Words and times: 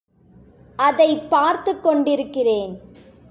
அதைப் 0.75 1.29
பார்த்துக் 1.29 1.83
கொண்டிருக்கிறேன். 1.83 2.81